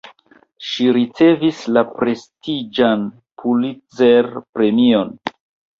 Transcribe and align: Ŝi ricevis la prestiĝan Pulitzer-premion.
Ŝi 0.67 0.87
ricevis 0.95 1.59
la 1.75 1.85
prestiĝan 1.91 3.07
Pulitzer-premion. 3.45 5.19